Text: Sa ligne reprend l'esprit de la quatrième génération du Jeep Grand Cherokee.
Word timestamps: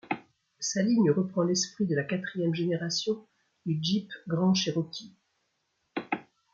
Sa 0.57 0.81
ligne 0.81 1.11
reprend 1.11 1.43
l'esprit 1.43 1.85
de 1.85 1.93
la 1.95 2.01
quatrième 2.03 2.55
génération 2.55 3.23
du 3.67 3.77
Jeep 3.83 4.11
Grand 4.27 4.55
Cherokee. 4.55 5.13